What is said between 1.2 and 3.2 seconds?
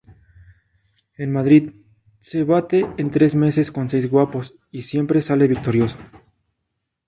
Madrid se bate en